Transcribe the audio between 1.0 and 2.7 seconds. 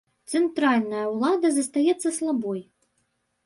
ўлада застаецца слабой.